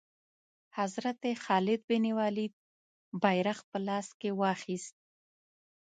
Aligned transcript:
حضرت 0.79 1.21
خالد 1.43 1.81
بن 1.89 2.05
ولید 2.19 2.53
بیرغ 3.23 3.59
په 3.69 3.77
لاس 3.87 4.07
کې 4.19 4.29
واخیست. 4.41 4.95